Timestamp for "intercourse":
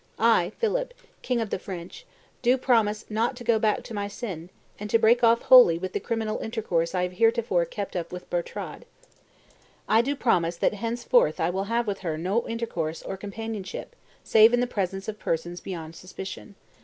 6.39-6.95, 12.47-13.03